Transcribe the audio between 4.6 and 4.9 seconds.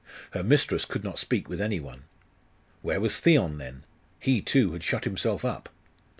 had